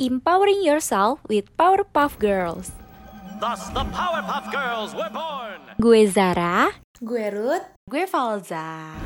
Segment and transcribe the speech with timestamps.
[0.00, 2.72] empowering yourself with Powerpuff Girls.
[3.38, 5.60] Thus, the Powerpuff Girls were born.
[5.76, 6.72] Gue Zara.
[7.04, 7.68] Gue Ruth.
[7.84, 8.96] Gue Falza.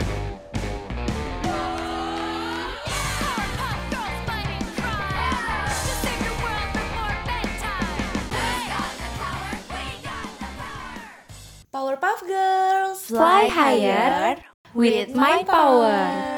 [11.75, 13.03] Powerpuff Girls.
[13.11, 14.39] Fly higher
[14.75, 16.34] with my power.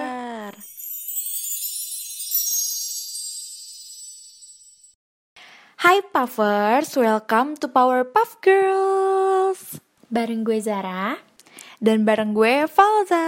[5.86, 9.78] Hai Puffers, welcome to Powerpuff Girls.
[10.10, 11.14] Bareng gue Zara.
[11.78, 13.22] Dan bareng gue Falza.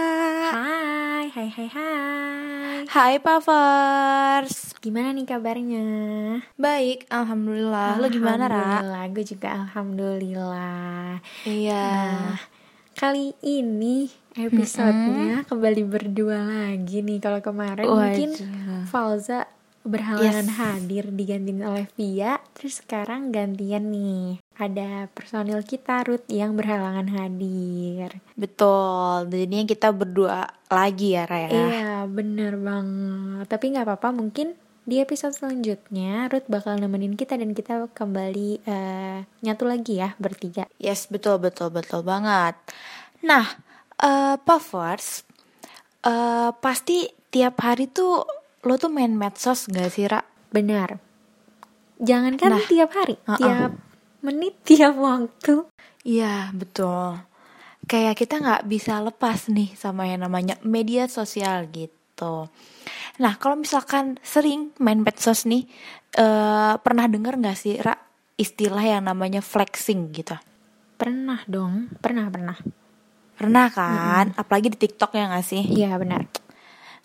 [0.51, 2.83] Hai, hai, hai, hai.
[2.83, 4.75] Hai Puffers.
[4.83, 5.87] Gimana nih kabarnya?
[6.59, 7.95] Baik, alhamdulillah.
[7.95, 8.83] Lo gimana, Ra?
[8.83, 11.23] Alhamdulillah, gue juga alhamdulillah.
[11.47, 11.87] Iya.
[12.11, 12.43] Nah,
[12.99, 17.23] kali ini episodenya kembali berdua lagi nih.
[17.23, 18.83] Kalau kemarin mungkin Waduh.
[18.91, 19.47] Falza
[19.87, 20.57] berhalangan Yes.
[20.59, 24.43] hadir digantiin oleh Via, terus sekarang gantian nih.
[24.59, 28.19] Ada personil kita Ruth yang berhalangan hadir.
[28.35, 29.31] Betul.
[29.31, 31.49] Jadinya kita berdua lagi ya, Ra ya.
[31.49, 33.47] Iya, bener banget.
[33.47, 34.53] Tapi nggak apa-apa, mungkin
[34.83, 40.65] di episode selanjutnya Ruth bakal nemenin kita dan kita kembali eh, nyatu lagi ya bertiga.
[40.81, 42.57] Yes, betul betul betul banget.
[43.21, 43.45] Nah,
[44.01, 45.23] eh Puffers,
[46.03, 48.25] eh pasti tiap hari tuh
[48.63, 50.19] lo tuh main medsos gak sih, Ra?
[50.51, 50.99] Benar.
[51.99, 53.37] Jangankan Nah, tiap hari, uh-uh.
[53.39, 53.71] tiap
[54.23, 55.67] menit, tiap waktu.
[56.07, 57.19] Iya, betul.
[57.89, 62.47] Kayak kita nggak bisa lepas nih sama yang namanya media sosial gitu.
[63.19, 65.67] Nah, kalau misalkan sering main medsos nih,
[66.15, 67.97] eh pernah denger nggak sih, Ra,
[68.39, 70.37] istilah yang namanya flexing gitu?
[70.95, 72.57] Pernah dong, pernah pernah.
[73.35, 74.35] Pernah kan?
[74.35, 75.63] Apalagi di TikTok ya nggak sih?
[75.63, 76.27] Iya benar.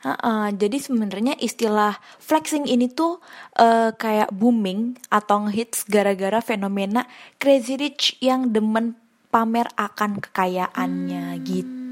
[0.05, 3.25] Heeh, jadi sebenarnya istilah flexing ini tuh
[3.57, 7.09] eh, kayak booming atau ngehits gara-gara fenomena
[7.41, 9.01] crazy rich yang demen
[9.33, 11.84] pamer akan kekayaannya gitu.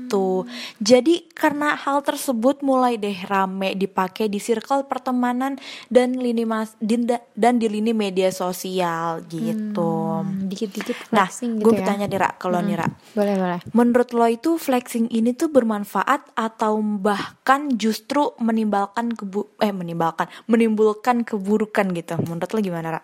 [0.82, 5.56] Jadi karena hal tersebut mulai deh rame dipakai di circle pertemanan
[5.88, 10.20] dan lini mas dan di lini media sosial gitu.
[10.24, 11.84] Hmm, Dikit-dikit Nah, flexing gue gitu ya.
[11.84, 13.60] bertanya nih Ra, kalau nih Ra, Boleh boleh.
[13.76, 21.22] Menurut lo itu flexing ini tuh bermanfaat atau bahkan justru menimbulkan kebu eh menimbulkan menimbulkan
[21.22, 22.16] keburukan gitu.
[22.24, 23.02] Menurut lo gimana, Ra?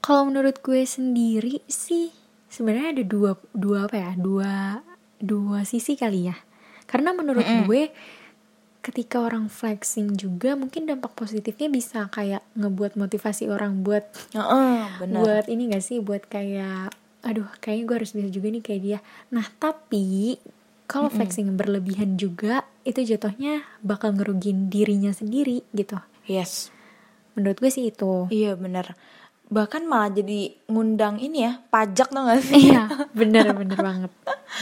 [0.00, 2.08] Kalau menurut gue sendiri sih
[2.48, 4.80] sebenarnya ada dua dua apa ya dua
[5.20, 6.36] dua sisi kali ya.
[6.90, 7.94] Karena menurut gue
[8.82, 15.20] ketika orang flexing juga mungkin dampak positifnya bisa kayak ngebuat motivasi orang buat Heeh, benar.
[15.20, 16.90] buat ini gak sih buat kayak
[17.20, 18.98] aduh kayaknya gue harus bisa juga nih kayak dia.
[19.30, 20.40] Nah tapi
[20.90, 26.00] kalau flexing yang berlebihan juga itu jatuhnya bakal ngerugiin dirinya sendiri gitu.
[26.26, 26.74] Yes.
[27.38, 28.26] Menurut gue sih itu.
[28.26, 28.98] Iya, benar.
[29.50, 32.70] Bahkan malah jadi ngundang ini ya, pajak tuh gak sih?
[32.70, 34.12] Iya, bener bener banget.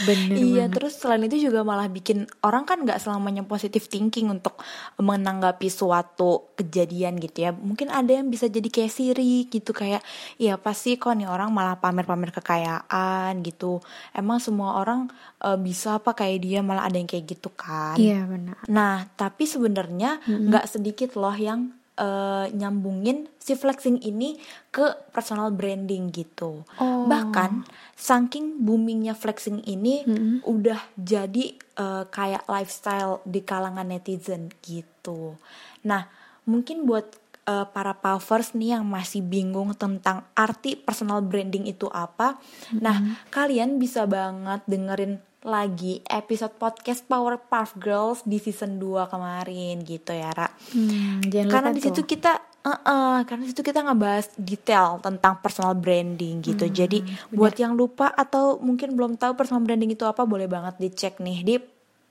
[0.01, 0.73] Bener Iya, banget.
[0.73, 4.57] terus selain itu juga malah bikin orang kan nggak selamanya positive thinking untuk
[4.97, 7.51] menanggapi suatu kejadian gitu ya.
[7.53, 10.01] Mungkin ada yang bisa jadi kayak siri gitu kayak,
[10.37, 13.81] iya pasti kok nih orang malah pamer-pamer kekayaan gitu.
[14.13, 15.05] Emang semua orang
[15.41, 17.93] eh, bisa apa kayak dia malah ada yang kayak gitu kan?
[17.93, 18.57] Iya benar.
[18.65, 24.39] Nah, tapi sebenarnya nggak sedikit loh yang eh, nyambungin si flexing ini
[24.71, 26.63] ke personal branding gitu.
[26.79, 27.05] Oh.
[27.05, 27.67] Bahkan
[27.99, 30.07] saking boomingnya flexing ini
[30.47, 35.35] udah jadi eh, kayak lifestyle di kalangan netizen gitu.
[35.83, 36.07] Nah,
[36.47, 37.11] mungkin buat
[37.43, 42.39] eh, para puffers nih yang masih bingung tentang arti personal branding itu apa,
[42.79, 50.11] nah kalian bisa banget dengerin lagi episode podcast Powerpuff Girls di season 2 kemarin gitu
[50.11, 50.51] ya, Ra.
[50.75, 55.79] Hmm, jangan Karena di situ kita uh-uh, karena di situ kita ngebahas detail tentang personal
[55.79, 56.67] branding gitu.
[56.67, 56.99] Hmm, Jadi
[57.31, 61.39] buat yang lupa atau mungkin belum tahu personal branding itu apa boleh banget dicek nih
[61.47, 61.55] di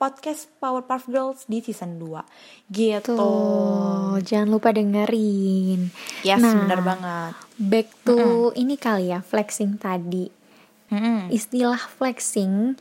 [0.01, 2.73] podcast Powerpuff Girls di season 2.
[2.73, 3.13] Gitu.
[3.13, 5.93] Tuh, jangan lupa dengerin.
[6.25, 7.33] Yes, Nah, bener banget.
[7.61, 8.17] Back to
[8.57, 10.31] ini kali ya, flexing tadi.
[10.89, 11.29] Mm-mm.
[11.29, 12.81] Istilah flexing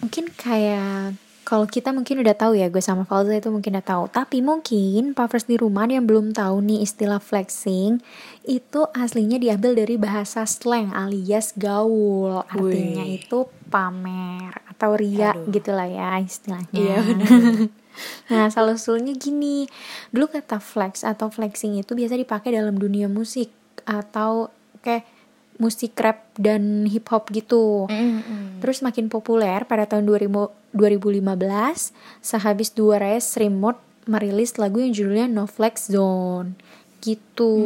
[0.00, 1.16] mungkin kayak
[1.46, 4.10] kalau kita mungkin udah tahu ya, gue sama Falza itu mungkin udah tahu.
[4.10, 8.02] Tapi mungkin puffers di rumah yang belum tahu nih istilah flexing
[8.42, 12.42] itu aslinya diambil dari bahasa slang alias gaul.
[12.50, 13.22] Artinya Wih.
[13.22, 15.54] itu pamer atau ria Aduh.
[15.54, 16.74] gitu lah ya istilahnya.
[16.74, 16.98] Iya,
[18.34, 19.70] nah, asal usulnya gini.
[20.10, 23.54] Dulu kata flex atau flexing itu biasa dipakai dalam dunia musik
[23.86, 24.50] atau
[24.82, 25.06] kayak
[25.56, 27.88] musik rap dan hip hop gitu.
[27.88, 28.60] Mm-mm.
[28.60, 31.32] Terus makin populer pada tahun 2000 2015
[32.20, 36.52] sehabis dua race remote merilis lagu yang judulnya No Flex Zone
[37.00, 37.56] gitu.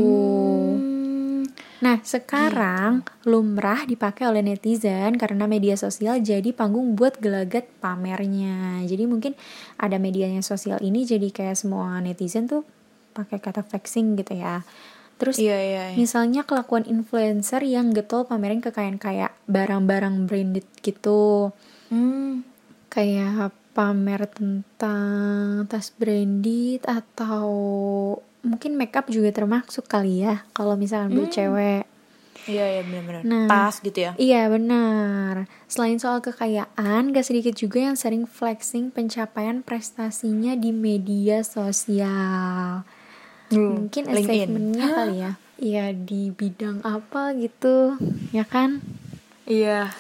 [1.81, 8.85] Nah, sekarang lumrah dipakai oleh netizen karena media sosial jadi panggung buat gelagat pamernya.
[8.85, 9.33] Jadi mungkin
[9.81, 12.69] ada medianya sosial ini jadi kayak semua netizen tuh
[13.17, 14.61] pakai kata flexing gitu ya.
[15.21, 15.97] Terus Iya, iya, iya.
[16.01, 21.53] misalnya kelakuan influencer yang getol pamerin kekayaan kayak barang-barang branded gitu.
[21.93, 22.41] Hmm.
[22.89, 27.47] Kayak pamer tentang tas branded atau
[28.41, 31.85] mungkin makeup juga termasuk kali ya kalau misalkan buat cewek.
[32.49, 33.23] Iya, iya benar-benar.
[33.29, 33.47] Nah.
[33.53, 34.17] Tas gitu ya.
[34.17, 35.45] Iya benar.
[35.69, 42.89] Selain soal kekayaan, gak sedikit juga yang sering flexing pencapaian prestasinya di media sosial.
[43.51, 45.33] Hmm, Mungkin achievementnya kali ya.
[45.61, 48.01] Iya di bidang apa gitu,
[48.33, 48.81] ya kan?
[49.45, 49.93] Iya.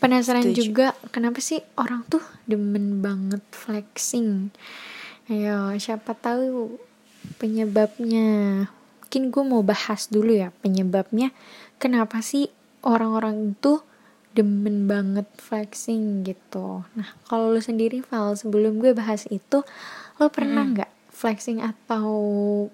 [0.00, 0.60] Penasaran Setuju.
[0.60, 4.48] juga kenapa sih orang tuh demen banget flexing.
[5.28, 6.76] Ayo, siapa tahu
[7.40, 8.68] penyebabnya.
[9.04, 11.32] Mungkin gue mau bahas dulu ya penyebabnya.
[11.80, 12.48] Kenapa sih
[12.84, 13.80] orang-orang itu
[14.34, 16.82] demen banget flexing gitu.
[16.98, 19.62] Nah, kalau lu sendiri Val, sebelum gue bahas itu,
[20.18, 22.10] lo pernah nggak flexing atau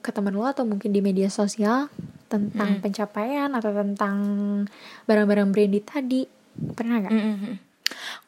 [0.00, 1.92] ke teman lo atau mungkin di media sosial
[2.32, 4.16] tentang pencapaian atau tentang
[5.04, 6.24] barang-barang branded tadi?
[6.56, 7.12] Pernah nggak?
[7.12, 7.69] Mm-mm.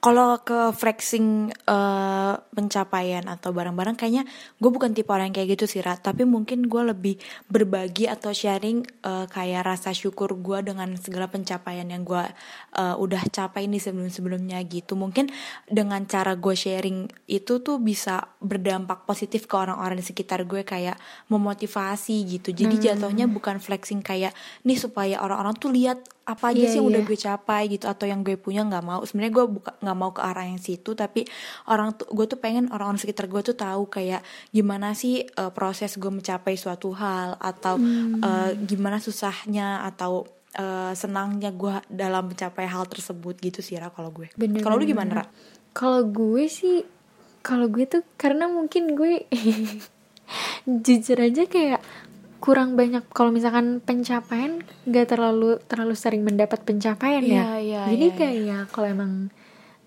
[0.03, 4.27] Kalau ke flexing eh, pencapaian atau barang-barang kayaknya
[4.59, 5.95] gue bukan tipe orang yang kayak gitu sih Ra.
[5.95, 11.87] Tapi mungkin gue lebih berbagi atau sharing eh, kayak rasa syukur gue dengan segala pencapaian
[11.87, 12.19] yang gue
[12.75, 14.99] eh, udah capai nih sebelum-sebelumnya gitu.
[14.99, 15.31] Mungkin
[15.71, 20.99] dengan cara gue sharing itu tuh bisa berdampak positif ke orang-orang di sekitar gue kayak
[21.31, 22.51] memotivasi gitu.
[22.51, 24.35] Jadi jatuhnya bukan flexing kayak
[24.67, 27.09] nih supaya orang-orang tuh lihat apa aja Iya, sih yang udah iya.
[27.09, 30.23] gue capai gitu atau yang gue punya nggak mau sebenarnya gue buka nggak mau ke
[30.23, 31.27] arah yang situ tapi
[31.67, 35.95] orang tuh gue tuh pengen orang-orang sekitar gue tuh tahu kayak gimana sih eh, proses
[35.95, 38.21] gue mencapai suatu hal atau Hmm.
[38.21, 40.23] eh, gimana susahnya atau
[40.53, 44.31] eh, senangnya gue dalam mencapai hal tersebut gitu sih Ra kalau gue
[44.61, 45.25] kalau lu gimana Ra?
[45.73, 46.85] Kalau gue sih,
[47.41, 49.25] kalau gue tuh karena mungkin gue
[50.87, 51.81] jujur aja kayak
[52.43, 57.31] kurang banyak kalau misalkan pencapaian gak terlalu terlalu sering mendapat pencapaian ya.
[57.31, 59.13] Iya, iya, Jadi iya, kayak kalau emang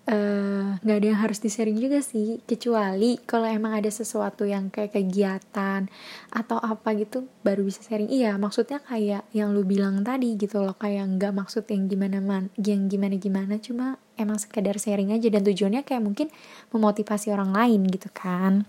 [0.06, 4.94] eh, nggak ada yang harus di-sharing juga sih kecuali kalau emang ada sesuatu yang kayak
[4.94, 5.90] kegiatan
[6.30, 8.10] atau apa gitu baru bisa sharing.
[8.13, 12.54] Iya maksudnya kayak yang lu bilang tadi gitu loh kayak nggak maksud yang gimana man
[12.62, 16.28] yang gimana gimana cuma emang sekedar sharing aja dan tujuannya kayak mungkin
[16.72, 18.63] memotivasi orang lain gitu kan.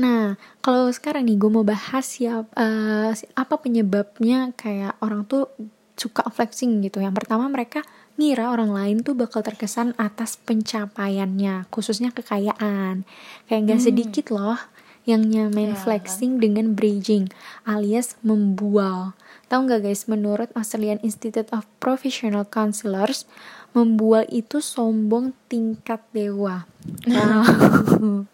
[0.00, 5.46] Nah, kalau sekarang nih gue mau bahas ya eh, apa penyebabnya kayak orang tuh
[6.00, 7.04] suka flexing gitu.
[7.04, 7.84] Yang pertama mereka
[8.20, 13.08] ngira orang lain tuh bakal terkesan atas pencapaiannya, khususnya kekayaan.
[13.48, 14.60] Kayak gak sedikit loh
[15.08, 17.32] yang nyamain flexing dengan bridging
[17.64, 19.16] alias membual.
[19.50, 23.26] Tahu nggak guys, menurut Australian Institute of Professional Counselors,
[23.74, 26.68] membual itu sombong tingkat dewa.
[27.08, 28.28] Wow.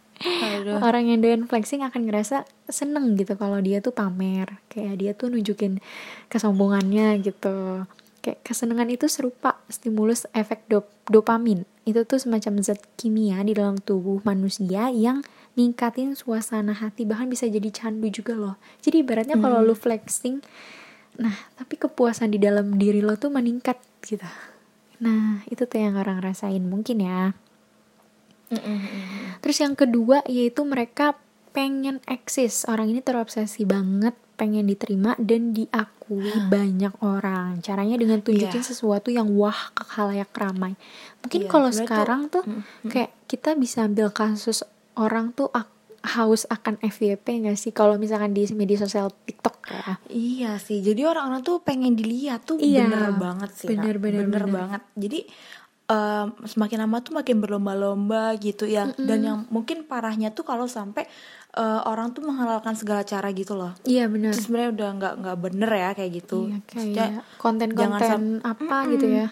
[0.81, 5.33] Orang yang doyan flexing akan ngerasa seneng gitu kalau dia tuh pamer, kayak dia tuh
[5.33, 5.81] nunjukin
[6.29, 7.85] kesombongannya gitu.
[8.27, 11.63] Kayak kesenangan itu serupa stimulus efek dop dopamin.
[11.87, 15.23] Itu tuh semacam zat kimia di dalam tubuh manusia yang
[15.55, 18.59] ningkatin suasana hati bahkan bisa jadi candu juga loh.
[18.83, 20.43] Jadi ibaratnya kalau lu flexing,
[21.23, 24.27] nah tapi kepuasan di dalam diri lo tuh meningkat gitu.
[25.07, 27.31] Nah itu tuh yang orang rasain mungkin ya.
[29.39, 31.15] Terus yang kedua yaitu mereka
[31.55, 32.67] pengen eksis.
[32.67, 37.59] Orang ini terobsesi banget pengen diterima dan diakui banyak orang.
[37.59, 38.69] Caranya dengan tunjukin Iya.
[38.69, 40.77] sesuatu yang wah ke khalayak ramai.
[41.21, 42.43] Mungkin Iya, kalau sebenarnya tuh- sekarang tuh
[42.87, 44.63] kayak kita bisa ambil kasus
[44.95, 45.73] orang tuh ak-
[46.07, 49.99] haus akan FYP gak sih kalau misalkan di media sosial TikTok ya.
[50.07, 53.75] Iya sih, jadi orang-orang tuh pengen dilihat tuh Iya, bener banget sih, Ra.
[53.75, 54.45] bener, bener, bener.
[54.47, 54.83] banget.
[54.95, 55.21] Jadi
[55.87, 58.91] em, semakin lama tuh makin berlomba-lomba gitu ya.
[58.93, 61.07] Dan yang mungkin parahnya tuh kalau sampai
[61.57, 63.73] eh, orang tuh menghalalkan segala cara gitu loh.
[63.89, 64.37] Iya benar.
[64.37, 66.39] Itu sebenarnya udah nggak nggak bener ya kayak gitu.
[66.53, 67.11] Iya kayak
[67.41, 69.29] konten-konten apa gitu ya.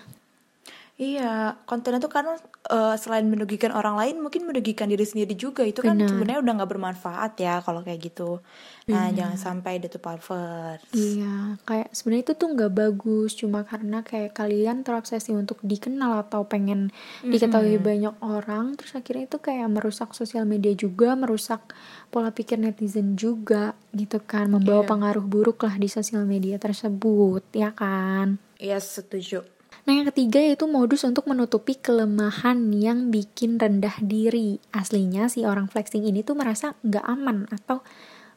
[0.95, 2.39] Iya, kontennya tuh karena
[2.71, 5.67] eh, selain merugikan orang lain, mungkin merugikan diri sendiri juga.
[5.67, 6.07] Itu kan Benar.
[6.07, 8.39] sebenarnya udah nggak bermanfaat ya kalau kayak gitu.
[8.87, 10.79] Nah, jangan sampai itu pervert.
[10.95, 16.47] Iya, kayak sebenarnya itu tuh nggak bagus cuma karena kayak kalian terobsesi untuk dikenal atau
[16.47, 21.75] pengen diketahui banyak orang, terus akhirnya itu kayak merusak sosial media juga, merusak
[22.13, 24.91] pola pikir netizen juga gitu kan, membawa Iya.
[24.95, 28.39] pengaruh buruk lah di sosial media tersebut, ya kan?
[28.61, 29.43] Iya, setuju.
[29.85, 34.57] Nah yang ketiga yaitu modus untuk menutupi kelemahan yang bikin rendah diri.
[34.71, 37.85] Aslinya si orang flexing ini tuh merasa nggak aman atau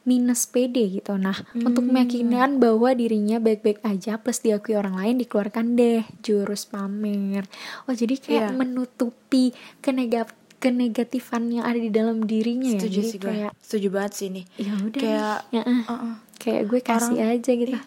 [0.04, 1.68] minus pede gitu nah Hmm.
[1.68, 7.44] untuk meyakinkan bahwa dirinya baik-baik aja plus diakui orang lain dikeluarkan deh jurus pamer
[7.84, 8.56] oh jadi kayak Iya.
[8.56, 10.32] menutupi kenegap
[10.64, 14.42] kenegatifan yang ada di dalam dirinya ya setuju sih gue kayak setuju banget sih ini
[14.56, 15.38] ya udah kayak.
[15.50, 15.82] Ya, eh.
[15.84, 16.14] uh-uh.
[16.36, 17.82] kayak gue kasih Orang- aja gitu Iya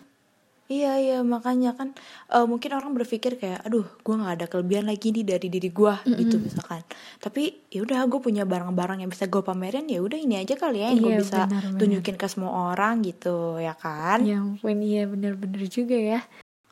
[0.68, 1.92] iya makanya kan
[2.28, 5.94] eh, mungkin orang berpikir kayak aduh gue nggak ada kelebihan lagi nih dari diri gue
[6.16, 6.82] gitu misalkan
[7.18, 10.80] tapi ya udah gue punya barang-barang yang bisa gue pamerin ya udah ini aja kali
[10.80, 11.80] ya yang gue Iya, bisa benar, benar.
[11.80, 16.22] tunjukin ke semua orang gitu ya kan ya ampun iya bener-bener juga ya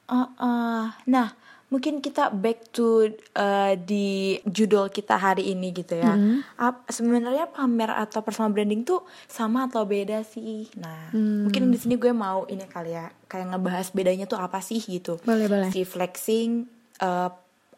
[0.10, 0.90] Uh-uh.
[1.06, 1.30] Nah,
[1.70, 4.08] mungkin kita back to uh, di
[4.44, 6.18] judul kita hari ini gitu ya.
[6.56, 10.66] Ap- Sebenarnya pamer atau personal branding tuh sama atau beda sih?
[10.76, 11.46] Nah, Hmm.
[11.46, 15.22] mungkin di sini gue mau ini kali ya, kayak ngebahas bedanya tuh apa sih gitu.
[15.22, 16.66] boleh boleh Si flexing,
[17.00, 17.30] uh,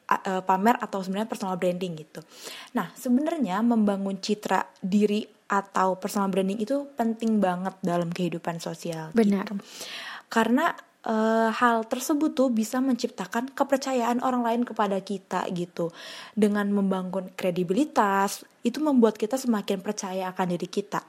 [0.08, 2.24] uh, pamer atau sebenarnya personal branding gitu.
[2.72, 9.12] Nah, sebenarnya membangun citra diri atau personal branding itu penting banget dalam kehidupan sosial.
[9.12, 9.52] benar
[10.28, 10.72] karena
[11.02, 15.90] eh, hal tersebut tuh bisa menciptakan kepercayaan orang lain kepada kita gitu.
[16.38, 21.02] Dengan membangun kredibilitas itu membuat kita semakin percaya akan diri kita.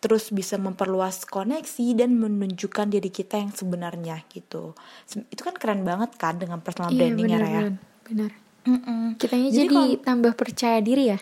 [0.00, 4.72] Terus bisa memperluas koneksi dan menunjukkan diri kita yang sebenarnya gitu.
[5.28, 7.60] Itu kan keren banget kan dengan personal iya branding ya benar Raya?
[7.60, 7.74] benar
[8.04, 8.30] benar.
[8.64, 9.20] Mm-mm.
[9.20, 11.20] kitanya Jadi jadi, kalau- tambah percaya diri ya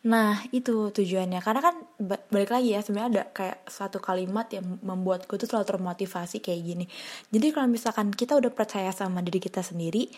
[0.00, 4.80] Nah itu tujuannya karena kan ba- balik lagi ya sebenarnya ada kayak suatu kalimat yang
[4.80, 6.84] membuat gue tuh selalu termotivasi kayak gini.
[7.28, 10.08] Jadi kalau misalkan kita udah percaya sama diri kita sendiri,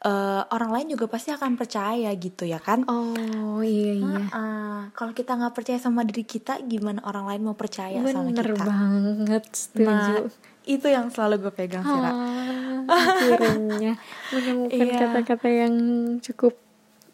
[0.00, 2.82] eh, orang lain juga pasti akan percaya gitu ya kan?
[2.84, 7.54] oh iya iya Ah, kalau kita nggak percaya sama diri kita, gimana orang lain mau
[7.54, 8.64] percaya sama bener kita?
[8.64, 10.26] banget setuju Nah
[10.64, 12.10] itu yang selalu gue pegang sih Ra.
[12.10, 13.94] Ah, akhirnya
[14.28, 14.98] menemukan Iya.
[15.00, 15.74] kata-kata yang
[16.18, 16.58] cukup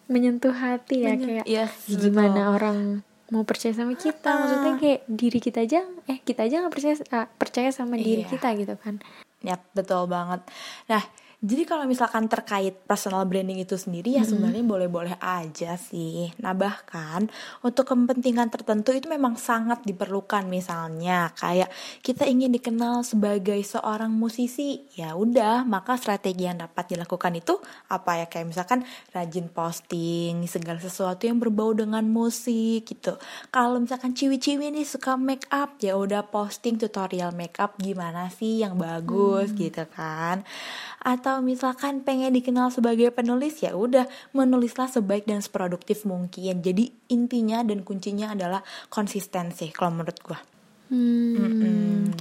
[0.06, 2.02] menyentuh hati ya Menyen- kayak Yes, ya betul.
[2.06, 2.78] gimana orang
[3.26, 4.37] mau percaya sama kita Ah.
[4.38, 8.30] maksudnya kayak diri kita aja eh kita aja nggak percaya ah, percaya sama diri Iya.
[8.30, 9.00] kita gitu kan
[9.40, 10.40] Ya, betul banget.
[10.87, 11.04] Nah,
[11.44, 16.32] jadi kalau misalkan terkait personal branding itu sendiri ya sebenarnya boleh-boleh aja sih.
[16.40, 17.28] Nah, bahkan
[17.60, 21.68] untuk kepentingan tertentu itu memang sangat diperlukan misalnya kayak
[22.00, 24.88] kita ingin dikenal sebagai seorang musisi.
[24.96, 27.60] Ya udah, maka strategi yang dapat dilakukan itu
[27.92, 28.80] apa ya kayak misalkan
[29.12, 33.20] rajin posting segala sesuatu yang berbau dengan musik gitu.
[33.52, 38.64] Kalau misalkan ciwi-ciwi nih suka make up, ya udah posting tutorial make up gimana sih
[38.64, 40.40] yang bagus gitu kan.
[41.04, 46.60] Atau misalkan pengen dikenal sebagai penulis ya udah menulislah sebaik dan seproduktif mungkin.
[46.60, 48.60] Jadi intinya dan kuncinya adalah
[48.92, 50.38] konsistensi kalau menurut gua.
[50.92, 52.12] hmm.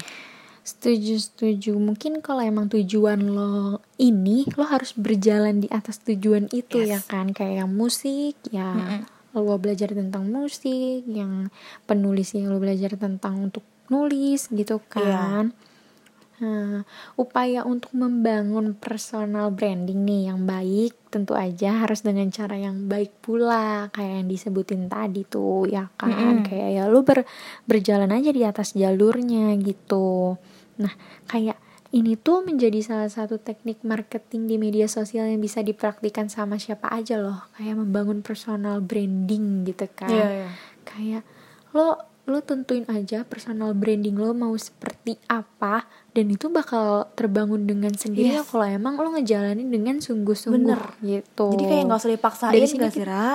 [0.63, 6.79] setuju setuju mungkin kalau emang tujuan lo ini lo harus berjalan di atas tujuan itu
[6.79, 6.87] Yes.
[6.87, 9.03] ya kan kayak yang musik ya
[9.35, 11.51] lo belajar tentang musik yang
[11.83, 15.51] penulis yang lo belajar tentang untuk nulis gitu kan
[16.41, 16.81] Nah,
[17.13, 23.21] upaya untuk membangun personal branding nih yang baik tentu aja harus dengan cara yang baik
[23.21, 27.21] pula kayak yang disebutin tadi tuh ya kan kayak ya lu ber,
[27.69, 30.35] berjalan aja di atas jalurnya gitu.
[30.81, 30.93] Nah,
[31.29, 31.61] kayak
[31.93, 36.89] ini tuh menjadi salah satu teknik marketing di media sosial yang bisa dipraktikkan sama siapa
[36.89, 40.49] aja loh kayak membangun personal branding gitu kan Iya, iya.
[40.89, 41.23] kayak
[41.77, 47.91] lo lo tentuin aja personal branding lo mau seperti apa dan itu bakal terbangun dengan
[47.91, 48.47] sendirinya Yes.
[48.47, 52.93] kalau emang lo ngejalanin dengan sungguh-sungguh gitu Jadi kayak nggak usah dipaksain Dari sini gak
[52.93, 53.27] sih, Ra?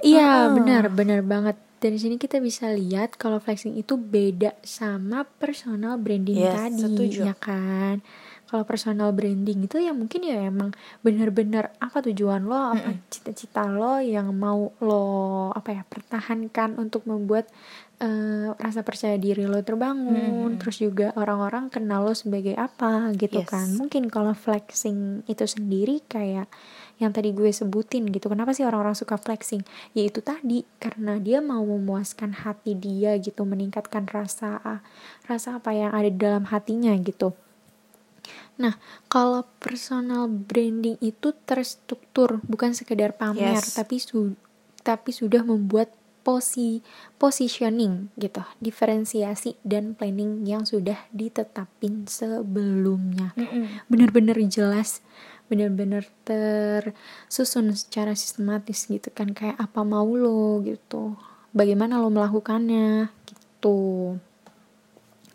[0.00, 0.54] iya Heeh.
[0.54, 6.36] benar benar banget dari sini kita bisa lihat kalau flexing itu beda sama personal branding
[6.36, 7.20] Yes, tadi setuju.
[7.24, 8.02] ya kan
[8.44, 13.96] kalau personal branding itu ya mungkin ya emang benar-benar apa tujuan lo apa cita-cita lo
[13.96, 15.06] yang mau lo
[15.52, 17.46] apa ya pertahankan untuk membuat
[18.00, 23.48] eh, rasa percaya diri lo terbangun terus juga orang-orang kenal lo sebagai apa gitu Yes.
[23.48, 26.48] kan mungkin kalau flexing itu sendiri kayak
[26.96, 29.60] yang tadi gue sebutin gitu kenapa sih orang-orang suka flexing
[29.92, 34.80] yaitu tadi karena dia mau memuaskan hati dia gitu meningkatkan rasa
[35.24, 37.36] rasa apa yang ada di dalam hatinya gitu
[38.60, 38.76] Nah,
[39.08, 43.72] kalau personal branding itu terstruktur, bukan sekedar pamer, Yes.
[43.72, 44.36] tapi su
[44.84, 45.88] tapi sudah membuat
[46.20, 46.84] posi
[47.16, 53.32] positioning gitu, diferensiasi dan planning yang sudah ditetapin sebelumnya.
[53.88, 55.00] Benar-benar jelas,
[55.50, 61.16] benar-benar tersusun secara sistematis gitu kan kayak apa mau lo gitu.
[61.50, 64.16] Bagaimana lo melakukannya gitu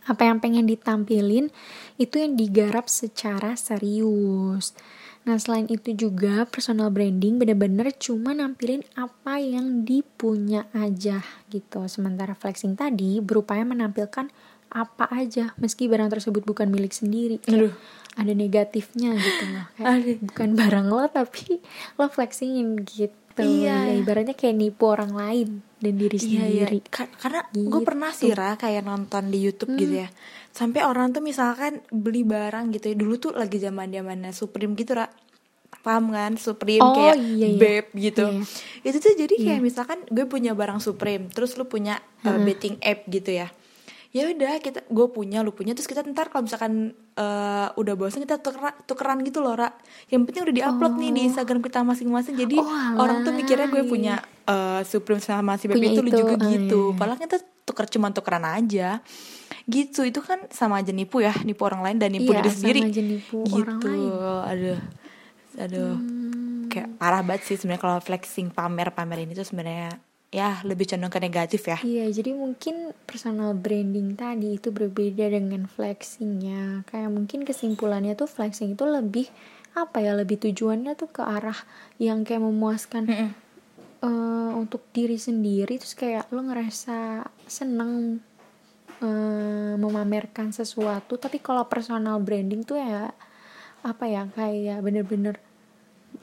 [0.06, 1.50] apa yang pengen ditampilin
[1.98, 4.78] itu yang digarap secara serius.
[5.26, 11.90] Nah selain itu juga personal branding bener-bener cuma nampilin apa yang dipunya aja gitu.
[11.90, 14.30] Sementara flexing tadi berupaya menampilkan
[14.70, 17.42] apa aja meski barang tersebut bukan milik sendiri.
[17.50, 17.74] Aduh.
[18.16, 19.66] Ada negatifnya gitu loh.
[19.74, 20.18] Kayak Aduh.
[20.30, 21.58] bukan barang lo tapi
[21.98, 23.25] lo flexingin gitu.
[23.38, 23.78] Iya.
[23.86, 26.40] Ya, ibaratnya kayak nipu orang lain dan diri Iya iya.
[26.64, 26.80] sendiri.
[26.88, 27.68] Ka- karena Gitu.
[27.68, 30.10] gue pernah sih Ra kayak nonton di YouTube gitu ya.
[30.50, 32.96] Sampai orang tuh misalkan beli barang gitu ya.
[32.96, 35.12] Dulu tuh lagi zaman zamannya Supreme gitu Ra.
[35.82, 37.60] Paham kan Supreme Oh, kayak iya, iya.
[37.60, 38.24] Babe gitu.
[38.24, 38.42] Iya.
[38.86, 43.04] Itu tuh jadi kayak misalkan gue punya barang Supreme, terus lu punya uh, betting app
[43.06, 43.52] gitu ya.
[44.16, 48.24] Ya udah kita gue punya lu punya terus kita ntar kalau misalkan uh, udah bosan
[48.24, 49.76] kita tukeran, tukeran gitu loh Ra.
[50.08, 52.40] Yang penting udah diupload nih di Instagram kita masing-masing.
[52.40, 56.40] Jadi Oh, orang tuh mikirnya gue punya uh, Supreme sama si Punya itu lu juga
[56.40, 56.82] oh, gitu.
[56.92, 56.96] iya.
[56.96, 59.04] Padahal kita tuker cuma tukeran aja.
[59.68, 60.00] Gitu.
[60.08, 62.80] Itu kan sama aja nipu ya, nipu orang lain dan nipu Iya, diri sama sendiri.
[62.88, 63.60] aja nipu gitu.
[63.68, 64.12] orang lain.
[64.48, 64.80] Aduh.
[65.60, 65.94] Aduh.
[66.72, 69.92] Kayak parah banget sih sebenarnya kalau flexing pamer-pamer ini tuh sebenarnya
[70.34, 71.78] ya lebih cenderung ke negatif ya.
[71.80, 76.84] Iya, jadi mungkin personal branding tadi itu berbeda dengan flexingnya.
[76.90, 79.30] Kayak mungkin kesimpulannya tuh flexing itu lebih
[79.76, 81.56] apa ya, lebih tujuannya tuh ke arah
[82.00, 83.30] yang kayak memuaskan Mm-mm.
[84.04, 85.80] eh, untuk diri sendiri.
[85.80, 88.20] Terus kayak lo ngerasa seneng
[89.00, 91.16] eh, memamerkan sesuatu.
[91.16, 93.12] Tapi kalau personal branding tuh ya
[93.86, 95.38] apa ya kayak bener-bener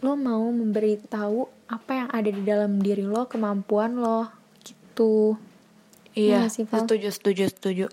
[0.02, 4.26] lo mau memberitahu apa yang ada di dalam diri lo, kemampuan lo
[4.60, 5.38] gitu.
[6.12, 6.84] Iya, Iya sih, Val.
[6.84, 7.86] setuju, setuju, setuju.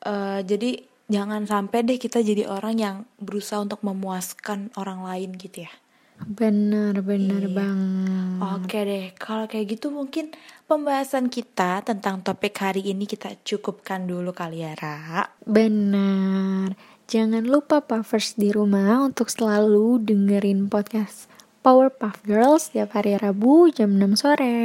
[0.00, 5.64] Eh, jadi jangan sampai deh kita jadi orang yang berusaha untuk memuaskan orang lain gitu
[5.64, 5.72] ya.
[6.20, 7.56] Bener, bener Iya.
[7.56, 8.40] banget.
[8.60, 10.36] Oke deh, kalau kayak gitu mungkin
[10.68, 15.24] pembahasan kita tentang topik hari ini kita cukupkan dulu kali ya, Ra.
[15.42, 16.76] Benar.
[17.08, 21.29] Jangan lupa Puffers di rumah untuk selalu dengerin podcast
[21.60, 24.56] Powerpuff Girls setiap hari Rabu jam 6 sore.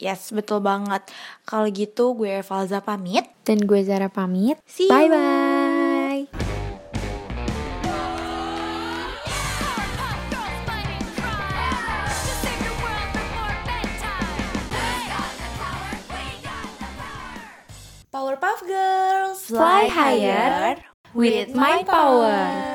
[0.00, 1.04] Yes, betul banget.
[1.44, 3.28] Kalau gitu gue Valza pamit.
[3.44, 4.56] Dan gue Zara pamit.
[4.64, 4.92] See you.
[4.96, 6.32] Bye-bye.
[18.08, 20.80] Powerpuff Girls, Fly higher
[21.12, 22.69] with my power.